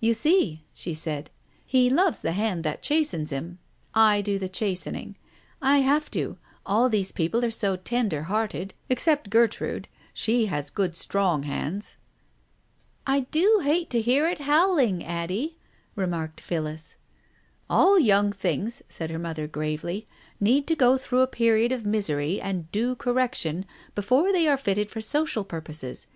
"You 0.00 0.12
see," 0.12 0.64
she 0.74 0.92
said. 0.92 1.30
"He 1.64 1.88
loves 1.88 2.20
the 2.20 2.32
hand 2.32 2.64
that 2.64 2.82
chastens 2.82 3.30
him. 3.30 3.60
I 3.94 4.20
do 4.22 4.36
the 4.36 4.48
chastening. 4.48 5.14
I 5.62 5.78
have 5.82 6.10
to, 6.10 6.36
all 6.66 6.88
these 6.88 7.12
people 7.12 7.44
are 7.44 7.50
so 7.52 7.76
tender 7.76 8.24
hearted, 8.24 8.74
except 8.88 9.30
Gertrude— 9.30 9.86
she 10.12 10.46
has 10.46 10.70
good 10.70 10.96
strong 10.96 11.44
hands."" 11.44 11.96
I 13.06 13.20
do 13.30 13.60
hate 13.62 13.88
to 13.90 14.00
hear 14.00 14.26
it 14.28 14.40
howling, 14.40 15.04
Addie," 15.04 15.58
remarked 15.94 16.40
Phillis. 16.40 16.96
"All 17.70 18.00
young 18.00 18.32
things," 18.32 18.82
said 18.88 19.10
her 19.10 19.16
mother, 19.20 19.46
gravely, 19.46 20.08
"need 20.40 20.66
to 20.66 20.74
go 20.74 20.98
through 20.98 21.20
a 21.22 21.28
period 21.28 21.70
of 21.70 21.86
misery 21.86 22.40
and 22.40 22.68
due 22.72 22.96
correction 22.96 23.64
before 23.94 24.32
they 24.32 24.48
are 24.48 24.58
fitted 24.58 24.90
for 24.90 25.00
social 25.00 25.44
purposes. 25.44 26.08